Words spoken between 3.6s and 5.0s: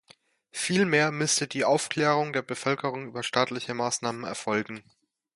Maßnahmen erfolgen.